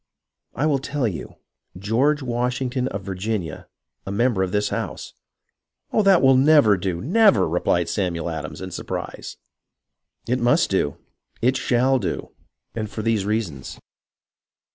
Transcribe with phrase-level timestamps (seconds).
[0.55, 1.35] "I will tell you.
[1.77, 3.67] George Washington of Virginia,
[4.03, 5.13] a member of this house.""
[5.93, 9.37] Oh, that will never do, never!" replied Samuel Adams, in surprise."
[10.27, 10.97] It must do.
[11.39, 12.31] It sJiall do,
[12.73, 13.79] and for these reasons."